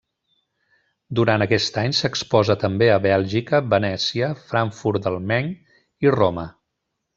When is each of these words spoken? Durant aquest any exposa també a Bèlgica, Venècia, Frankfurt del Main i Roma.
Durant 1.19 1.45
aquest 1.45 1.77
any 1.81 1.93
exposa 2.09 2.55
també 2.63 2.89
a 2.93 2.97
Bèlgica, 3.05 3.61
Venècia, 3.75 4.33
Frankfurt 4.53 5.07
del 5.07 5.21
Main 5.35 5.55
i 6.09 6.19
Roma. 6.21 6.51